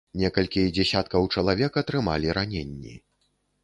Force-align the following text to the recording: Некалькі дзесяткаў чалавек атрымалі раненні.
Некалькі 0.21 0.63
дзесяткаў 0.77 1.29
чалавек 1.37 1.71
атрымалі 1.85 2.27
раненні. 2.43 3.01